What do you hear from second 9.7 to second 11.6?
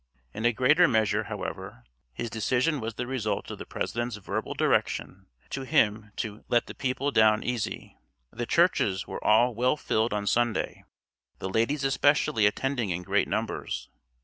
filled on Sunday, the